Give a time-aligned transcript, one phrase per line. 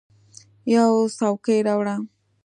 [0.73, 1.95] یوه څوکۍ راوړه!